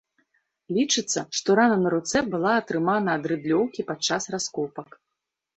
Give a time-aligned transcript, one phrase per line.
[0.77, 4.89] Лічыцца, што рана на руцэ была атрымана ад рыдлёўкі падчас раскопак.